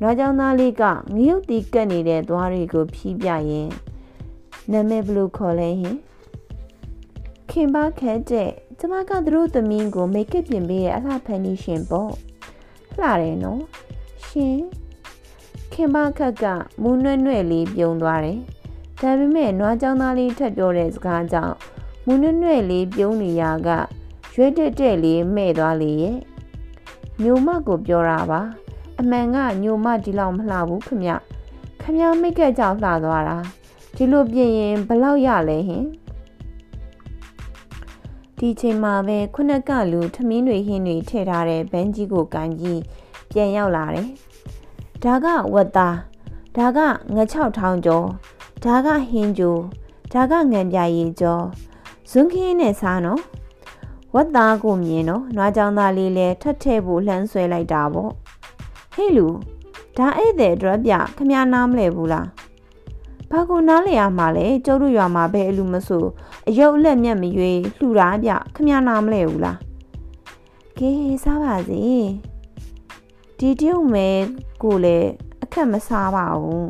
[0.01, 0.83] နွားကြောင်သားလေးက
[1.15, 3.69] ငရုတ်တီကတ်နေတဲ့သွားတွေကိုဖြီးပြရင်
[4.73, 5.97] နာမည်ဘလို့ခေါ်လဲဟင်
[7.51, 12.13] ခင်ပါခဲတဲ့ကျမကသူတို့သမီးကိုမိတ်ကပ်ပြင်ပေးရဲ့အလှဖန်နီရှင်ပေါ့
[12.99, 13.63] လှတယ်နော်
[14.27, 14.59] ရှင်
[15.73, 16.45] ခင်ပါခက်က
[16.83, 18.41] မူးနွဲ့နွဲ့လေးပြုံသွားတယ်
[19.01, 21.57] ဒါပေမဲ့နွားကြောင်သားလေးထပ်ပြောတဲ့စကားကြောင့်
[22.07, 23.71] မူးနွဲ့နွဲ့လေးပြုံးနေရက
[24.39, 26.17] ရွက်တက်တက်လေးမဲ့သွားလေရဲ့
[27.23, 28.41] ညိုမကိုပြောတာပါ
[29.01, 31.05] အမှန်ကညိုမဒီလောက်မလှဘူးခမ
[31.81, 33.39] ခမမိတ်ကက်ကြောင့်လှသွားတာ
[33.97, 35.85] ဒီလိုပြင်ရင်ဘလောက်ရလဲဟင်
[38.39, 42.81] ဒီချိန်မှာပဲခုနကလူထမင်းတွေဟင်းတွေထည့်ထားတဲ့ဘန်းကြီးကိုကန်ကြီး
[43.31, 44.09] ပြန်ရောက်လာတယ်။
[45.03, 45.97] ဒါကဝက်သား
[46.57, 46.79] ဒါက
[47.15, 48.07] င6000ကျော်
[48.65, 49.57] ဒါကဟင်းကျို
[50.13, 51.45] ဒါကငံပြရည်ကျော်
[52.11, 53.21] ဇွန်းခင်းနဲ့စားနော်
[54.19, 58.13] ဝက်သားကိုမြင်တော့နွားကြောင်သားလေးလဲထပ်ထည့်ဖို့လှမ်းဆွဲလိုက်တာပေါ့
[58.95, 59.29] ဟေးလူ
[59.97, 62.27] ဒါဧည့်သည်အတွက်ပြခမနားမလဲဘူးလား
[63.31, 66.05] ဘာကိုနားလေရမှာလဲကျုပ်တို့ရွာမှာပဲအလူမဆို
[66.49, 69.59] အယုတ်အလက်မြက်မရွေလှူတာပြခမနာမလဲဘူးလား
[70.79, 70.93] ကဲ
[71.25, 71.83] စားပါစေ
[73.39, 74.09] ဒီတရုတ်မဲ
[74.63, 75.11] ကိုလည်း
[75.43, 76.69] အခက်မစားပါဘူး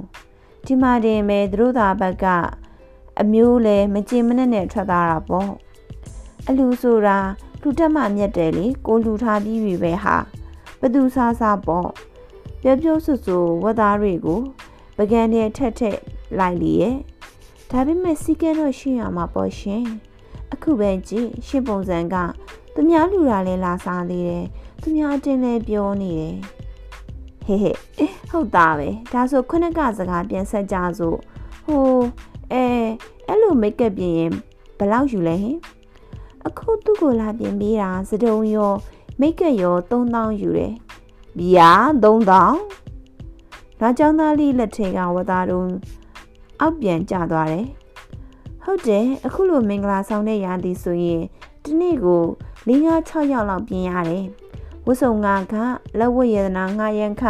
[0.67, 2.27] ဒီမှာတင်မဲသူတို့သားဘက်က
[3.21, 5.51] အမျိုးလဲမကြင်မနဲ့နဲ့ထွက်သားတာပေါ့
[6.49, 7.19] အလူဆိုတာ
[7.63, 10.17] လူတက်မှမြက်တယ်လေကိုလူထားပြီးပြီပဲဟာ
[10.81, 11.91] ဘသူစားစားပေါ့
[12.63, 14.41] ပြောပြောဆွဆွဝတ်သားတွေကို
[14.97, 15.99] ပကံနဲ့ထက်ထက်
[16.39, 16.97] လိုက်လေရဲ့
[17.71, 19.85] ဒါပေမဲ့စီကဲတော့ရှင်းရမှာပေါ့ရှင်
[20.53, 22.15] အခုပဲကြည့်ရှင်းပုံစံက
[22.75, 24.47] သူများလူတာလဲလာစားသေးတယ်
[24.81, 26.37] သူများအတင်းလဲပြောနေတယ်
[27.45, 27.77] ဟေးဟေး
[28.31, 31.19] ဟုတ်သားပဲဒါဆိုခုနကစကားပြန်ဆက်ကြစို့
[31.65, 31.87] ဟို
[32.53, 32.65] အဲ
[33.27, 34.33] အဲ့လိုမိတ်ကပ်ပြင်ရင်
[34.79, 35.57] ဘယ်လောက်ယူလဲဟင်
[36.47, 38.73] အခုသူ့ကိုလာပြင်ပေးတာစတုံရော
[39.21, 40.73] မိတ်ကပ်ရော3000ယူတယ်
[41.41, 45.73] ဗျာ3000နောက်ကျောင်းသားလေးလက်ထဲကဝသားတုံး
[46.61, 47.67] အောက်ပြန်ကျသွားတယ်။
[48.65, 51.23] ဟုတ်တယ်အခုလိုမင်္ဂလာဆောင်တဲ့ရာသီဆိုရင်
[51.63, 52.25] ဒီနေ့ကို
[52.69, 54.25] ၄၅6ယောက်လောက်ပြင်ရတယ်။
[54.87, 55.55] ဝတ်စုံငါက
[55.99, 57.23] လက်ဝတ်ရတနာငါရန်ခ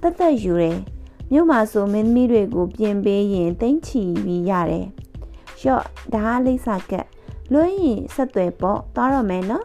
[0.00, 0.78] တက်တက်ယူတယ်။
[1.30, 4.86] မြို့မှာဆိုမင်းသမီးတွေကိုပြင်ပေးရင်တိမ့်ချီပြီးရတယ်။
[5.64, 7.06] ရော့ဒါကလိမ့်စာကက်
[7.52, 9.64] လွှဲရင်ဆက်သွယ်ပေါ့သွားတော့မယ်နော်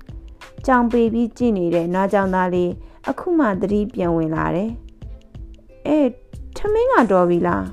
[0.66, 2.70] ။ကြောင်ပေပြီးကြည့်နေတဲ့နွားကြောင်သားလေး
[3.08, 4.70] အခုမှသတိပြန်ဝင်လာတယ်။
[5.86, 6.10] အေး
[6.56, 7.64] ထမင်းကတော့ပြီလား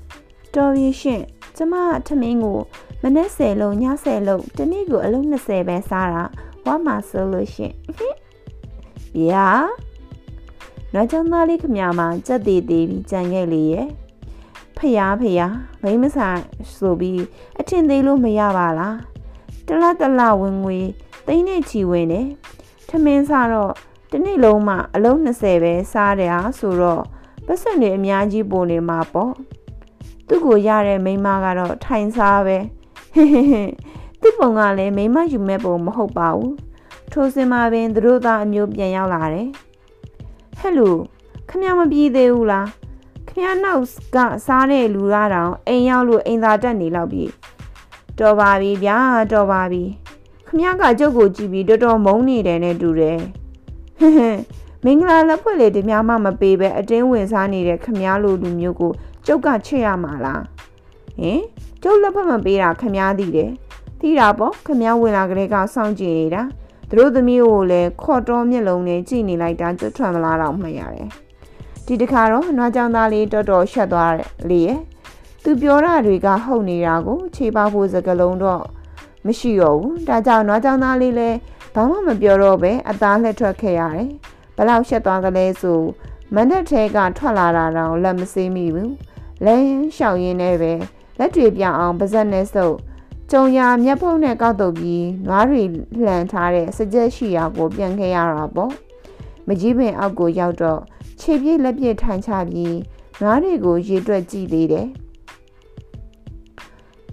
[0.54, 1.22] ။တော်ပြီရှင်
[1.56, 1.74] ကျမ
[2.06, 2.60] ထမင်းကို
[3.02, 6.22] မနေ့10လုံးည10လုံးတနေ့ကိုအလုံး20ပဲစားတာ
[6.64, 7.72] ဝါမှာဆိုလို့ရှင်
[9.18, 9.48] ဗျာ
[10.94, 13.86] နောက်ကျောင်းသားလေးခမမှာကြက်သေးသေးပြီးကြံခဲ့လေရဲ့
[14.78, 16.28] ဖျားဖျားမိမဆာ
[16.76, 17.22] ဆိုပြီး
[17.60, 18.96] အထင်သေးလို့မရပါလား
[19.66, 20.78] တလတလဝင်ငွေ
[21.26, 22.28] သိန်းနဲ့ချီဝင်တယ်
[22.88, 23.72] ထမင်းစားတော့
[24.12, 27.02] တနေ့လုံးမှအလုံး20ပဲစားတယ်ဟာဆိုတော့
[27.46, 29.32] ပတ်စံတွေအများကြီးပိုနေမှာပေါ့
[30.28, 32.58] သူ့ကိုရတဲ့မိန်းမကတော့ထိုင်စားပဲ
[33.14, 33.72] ဟင်းဟင်း
[34.20, 36.54] သူ့ပုံကလည်းမိန်းမယူမဲ့ပုံမဟုတ်ပါဘူး
[37.12, 39.48] ထိုစင်မှာပင်သူတို့သားအမျိုးပြန်ရောက်လာတယ်
[40.58, 40.88] ဟဲ့လူ
[41.48, 42.68] ခမမပြေးသေးဘူးလား
[43.38, 47.24] ခမနောက်ကစားတဲ့လူရတောင်အိမ်ရောက်လို့အိမ်သာတက်နေလောက်ပြီ
[48.18, 48.98] တော်ပါပြီဗျာ
[49.32, 49.84] တော်ပါပြီ
[50.46, 53.18] ခမကကျုပ်ကိုကြည့်ပြီးတော်တော်မုန်းနေတယ်နဲ့တူတယ်
[53.98, 54.40] ဟင်းဟင်း
[54.84, 58.92] မင်္ဂလာလက်ဖွဲ့လေတများမှမပေးပဲအတင်းဝင်စားနေတဲ့ခမားလိုလူမျိုးကို
[59.26, 60.42] ကျုပ်ကချစ်ရမှာလား
[61.18, 61.40] ဟင်
[61.82, 63.50] ကျုပ်လက်ဖက်မပေးတာခမားသိတယ်
[64.00, 66.42] သိတာပေါ့ခမားဝင်လာကလေးကစောင့်ကြည့်နေတာ
[66.88, 71.25] သူတို့သမီးကိုလည်းခေါ်တော်မျက်လုံးနဲ့ကြည့်နေလိုက်တာကျွတ်ထွက်မလာတော့မှရတယ်
[71.86, 74.12] ဒီတခါတော့နွားကြောင်သားလေးတော်တော်ရှက်သွား
[74.48, 74.80] လေရဲ့
[75.42, 78.62] သူပြောတာတွေကဟုတ်နေတာကိုခြေပါဖို့စကလုံးတော့
[79.26, 81.36] မရှိတော့ဘူးဒါကြောင့်နွားကြောင်သားလေးလည်း
[81.74, 84.08] ဘာမှမပြောတော့ပဲအသားလှည့်ထွက်ခဲ့ရတယ်
[84.56, 85.80] ဘလောက်ရှက်သွားသလဲဆို
[86.34, 88.92] မန္တထဲကထွက်လာတာတော့လက်မစေးမိဘူး
[89.44, 89.56] လဲ
[89.96, 90.72] ရှောင်ရင်းနဲ့ပဲ
[91.18, 92.76] လက်တွေပြအောင်ပါဇက်နဲ့စုပ်
[93.30, 95.62] ကြုံရမျက်ဖုံးနဲ့ကောက်တုပ်ပြီးနွားတွေ
[96.04, 98.72] လှန်ထားတဲ့စကြက်ရှိရာကိုပြန်ခဲ့ရတာပေါ့
[99.46, 100.80] မကြီးပင်အောက်ကိုရောက်တော့
[101.20, 102.76] ခြေပြည့်လက်ပြည့်ထိုင်ချပြီး
[103.20, 104.88] နွားတွေကိုရေတွက်ကြည့်သေးတယ်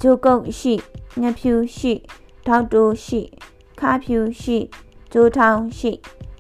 [0.02, 0.76] ဂျိုကုတ်ရှိ
[1.22, 1.94] ငဖြူရှိ
[2.46, 3.22] ထောက်တိုးရှိ
[3.80, 4.58] ခါဖြူရှိ
[5.12, 5.92] ဂျိုးထောင်းရှိ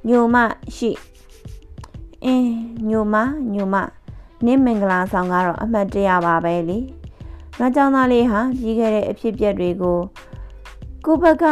[0.08, 0.36] ညိုမ
[0.76, 0.91] ရှိ
[2.26, 2.54] အင်း
[2.89, 3.15] ညိုမ
[3.54, 3.76] ညိုမ
[4.45, 6.80] နင်းမင်္ဂလာဆောင်ကတော့အမှတ်တရပါပဲလေ
[7.58, 9.99] နွားကြောင်သားလေးဟာပြီးခဲ့တဲ့အဖြစ်ပြက်တွေကို
[11.06, 11.45] ကိုဘက်က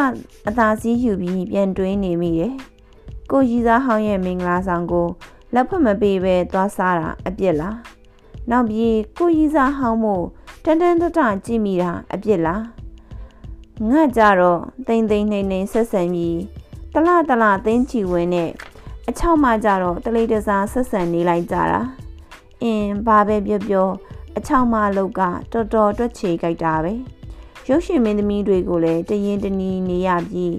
[0.47, 2.53] အသာစီးယူပြီးပြန်တွေးနေမိတယ်။
[3.31, 5.07] ကိုကြီးစားဟောင်းရဲ့မင်္ဂလာဆောင်ကို
[5.53, 7.75] လက်ဖက်မပေးပဲသွားစားတာအပြစ်လား။
[8.49, 10.25] နောက်ပြီးကိုကြီးစားဟောင်းမို့
[10.63, 12.61] တန်တန်တတကြည့်မိတာအပြစ်လား။
[13.89, 16.39] ငါကြတော့တိမ်တိမ်နှိမ်နှိမ်ဆက်ဆံပြီး
[16.93, 18.51] တလတလသိန်းချီဝင်းနဲ့
[19.07, 21.81] အချောက်မှကြတော့တလေးတစားဆက်ဆံနေလိုက်ကြတာ။
[22.63, 23.89] အင်းဘာပဲပြောပြော
[24.37, 26.93] အချောက်မလောက်ကတော်တော်တွက်ချေကြိုက်တာပဲ
[27.69, 30.55] ရုပ်ရှင်မင်းသမီးတွေကိုလည်းတရင်တနီနေရပြီး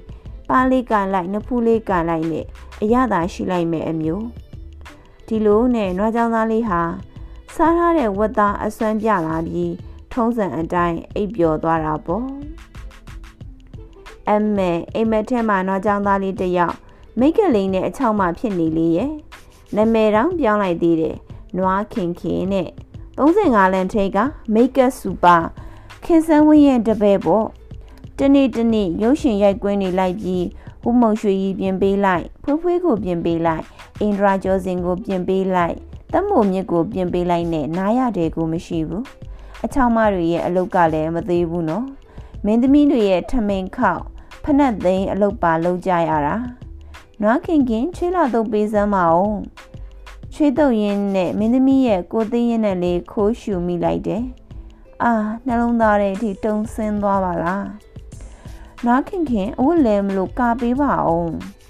[0.48, 2.44] ပါလေးကန်လိုက်နဖူးလေးကန်လိုက်နဲ့
[2.82, 4.24] အရသာရှိလိုက်မယ်အမျိုး
[5.26, 6.80] ဒီလိုနဲ့နွားကြောင်သားလေးဟာ
[7.54, 9.72] စားထားတဲ့ဝတ်သားအစွမ်းပြလာပြီး
[10.12, 12.26] ထုံးစံအတိုင်းအိပ်ပျော်သွားတာပေါ့
[14.30, 16.76] အမေအိမ်မက်ထဲမှာနွားကြောင်သားလေးတယောက်
[17.18, 19.12] မိတ်ကလေးနဲ့အချောက်မှဖြစ်နေလေရဲ့
[19.76, 21.16] နာမည်တောင်ပြောင်းလိုက်သေးတယ်
[21.56, 22.68] နွားခင်ခင်နဲ့
[23.18, 24.18] 35လမ်းထိပ်က
[24.54, 25.36] မိတ်ကပ်စူပါ
[26.04, 27.46] ခင်ဆန်းဝင်းရဲ့တပည့်ပေါ့
[28.18, 30.46] တနေ့တနေ့ရုပ်ရှင်ရိုက်ကွင်းနေလိုက်ပြီး
[30.82, 33.64] ဟူမုံရွှေကြီးပြင်ပေးလိုက်ဖွေးဖွေးကိုပြင်ပေးလိုက်
[34.00, 35.76] အင်ဒရာကျော်စင်ကိုပြင်ပေးလိုက်
[36.12, 39.04] တမို့မြစ်ကိုပြင်ပေးလိုက်နဲ့နားရတယ်ကိုမရှိဘူး
[39.64, 41.86] အချောင်းမတွေရဲ့အလုတ်ကလည်းမသေးဘူးနော်
[42.44, 44.02] မင်းသမီးတွေရဲ့ထမင်ခောက်
[44.44, 46.36] ဖနက်သိန်းအလုတ်ပါလုံးကြရတာ
[47.22, 49.36] နွားခင်ခင်ချွေးလာတော့ပေးစမ်းမအောင်
[50.34, 54.24] ချွေးတုပ်ရင်းနဲ့မင်းသမီးရဲ့ကိုသိန်းရင်နဲ့လေးခိုးရှူမိလိုက်တယ်။
[55.02, 55.12] အာ
[55.46, 57.64] နှလုံးသားထဲအထိတုံဆင်းသွားပါလား။
[58.84, 61.32] နွားခင်ခင်အဝတ်လဲမလို့ကာပေးပါအောင်။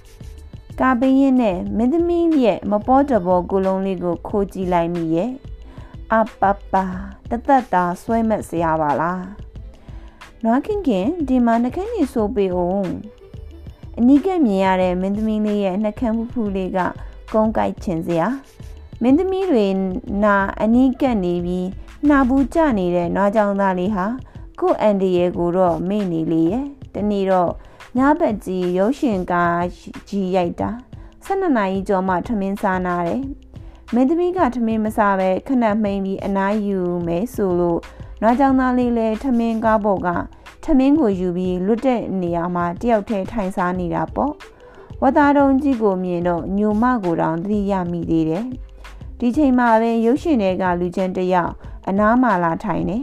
[0.84, 5.30] ကာပေးရင်နဲ့မင်းသမီးရဲ့မပေါ်တဘောကိုလုံးလေးကိုခိုးကြည့်လိုက်မိရဲ့။
[6.12, 6.42] အပ
[6.72, 6.74] ပ
[7.30, 9.20] တသက်တာဆွဲမဲ့စရာပါလား။
[10.42, 12.90] နွားခင်ခင်ဒီမှာနှခမ်းကြီးဆိုပေးအောင်။
[13.98, 16.78] အနီးကမြင်ရတဲ့မင်းသမီးလေးရဲ့နှခမ်းဖူးဖူးလေးက
[17.32, 18.28] ကုန်းကိုက်ချင်စရာ
[19.02, 19.66] မင်းသမီးတွေ
[20.24, 21.68] နာအနီးကပ်နေပြီး
[22.08, 24.06] နှာဘူးကျနေတဲ့နွားကြောင်သားလေးဟာ
[24.60, 27.52] ကို့အန်ဒီရဲ့ကိုတော့မေ့နေလေရဲ့တနေ့တော့
[27.98, 29.64] ညဘက်ကြီးရုပ်ရှင်ကား
[30.08, 30.70] ကြီးရိုက်တာ
[31.24, 33.22] 12နာရီကျော်မှထမင်းစားနာတယ်
[33.94, 37.80] မင်းသမီးကထမင်းမစားပဲခဏမှိန်ပြီးအနားယူမယ်ဆိုလို့
[38.20, 40.08] နွားကြောင်သားလေးလည်းထမင်းကားပေါ်က
[40.64, 44.32] ထမင်းကိုယူပြီးလွတ်တဲ့နေရာမှာတယောက်တည်းထိုင်စားနေတာပေါ့
[45.02, 48.44] ဝသားတုံးကြီးကိုမြင်တော့ညိုမကိုတောင်သတိရမိသေးတယ်
[49.18, 51.52] ဒီချိန်မှာပဲရုပ်ရှင်တွေကလူချင်းတယောက်
[51.88, 52.98] အနားမှာလာထိုင်နေ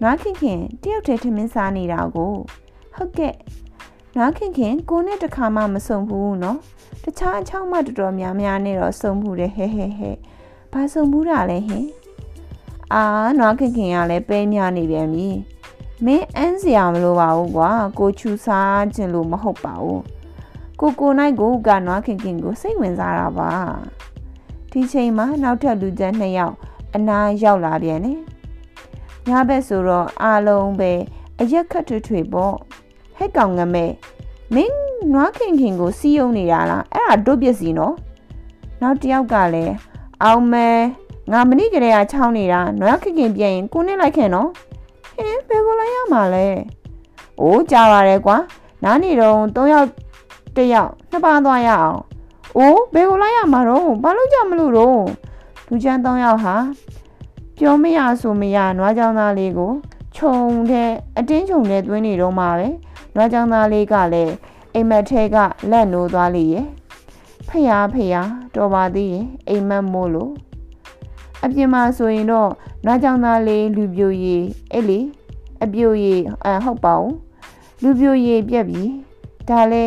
[0.00, 2.32] နွားခင်ခင်တယောက်တည်းထမင်းစားနေတာကို
[2.94, 3.34] ဟုတ်ကဲ့
[4.18, 6.58] နွားခင်ခင်ကိုနဲ့တခါမှမဆုံဘူးနော်
[7.04, 10.10] တခြားအချောင်းမတော်တော်များများနဲ့တော့ဆုံမှုတယ်ဟဲဟဲဟဲ
[10.72, 11.86] ဘာဆုံမှုတာလဲဟင်
[12.92, 13.02] အာ
[13.38, 15.28] နွားခင်ခင်ကလည်းပဲများနေပြန်ပြီ
[16.04, 20.02] မင်းအန်းစရာမလိုပါဘူးကွာကိုချူစားခြင်းလို့မဟုတ်ပါဘူး
[20.80, 23.50] ကိုကိုနိုင်ကိုကနွားခင်ခင်ကိုစိတ်ဝင်စားတာပါ
[24.70, 26.54] ဒီချိန်မှာနောက်ထပ်လူကျန်နှစ်ယောက်
[26.94, 28.20] အနားရောက်လာပြန်တယ်
[29.28, 30.92] ညဘက်ဆိုတော့အားလုံးပဲ
[31.40, 32.56] အရက်ခတ်ထွေထွေပေါ့
[33.16, 33.84] ဟဲ့ကောင်ငမဲ
[34.54, 34.74] မင်း
[35.12, 37.94] နွားခင်ခင်ကိုစီးယုံနေတာလားအဲ့ဒါတို့ပစ္စည်းနော်
[38.82, 39.74] နောက်တစ်ယောက်ကလည်း
[40.22, 40.68] အောင်မဲ
[41.32, 44.48] ငါမနေ့ကလေးကချောင်းနေတာနွားခင်ခင်ပြန်ရင်ကိုနဲ့လိုက်ခဲ့နော်
[45.16, 46.46] ဟင်းဘယ်ကိုလိုက်ရမှာလဲ
[47.40, 48.36] အိုးကြားပါရဲကွာ
[48.84, 49.88] နားနေတော့၃ယောက်
[50.56, 52.00] တယောက်နှစ်ပါးသွားရအောင်။
[52.56, 55.00] အိုးဘယ်ကိုလိုက်ရမှာတော့ဘာလို့ကြမလို့တော့
[55.68, 56.56] လူချမ်း၃ယောက်ဟာ
[57.58, 59.72] ပြောမရဆိုမရနွားကြောင်သားလေးကို
[60.16, 60.36] ခြုံ
[60.70, 62.68] တဲ့အတင်းခြုံတဲ့သွင်းနေတော့မှပဲ
[63.16, 64.34] နွားကြောင်သားလေးကလည်း
[64.74, 65.36] အိမ်မက်ထဲက
[65.70, 66.66] လက်နိုးသွားလေရဲ့
[67.48, 70.32] ဖျားဖျားတော်ပါသေးရဲ့အိမ်မက်မို့လို့
[71.44, 72.50] အပြင်မှာဆိုရင်တော့
[72.84, 75.00] နွားကြောင်သားလေးလူပြိုရည်အဲ့လေ
[75.62, 77.14] အပြိုရည်အဟုတ်ပါဘူး
[77.82, 78.82] လူပြိုရည်ပြက်ပြီ
[79.48, 79.86] ဒါလဲ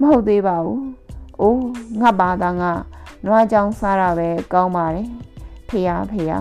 [0.00, 0.80] မဟုတ်သေးပါဘူး။
[1.40, 1.66] အိုး
[2.00, 2.72] ငါဘာသာငါ
[3.26, 5.08] နွားကြောင်စားတာပဲကောင်းပါတယ်။
[5.68, 6.32] ဖေရဖေရ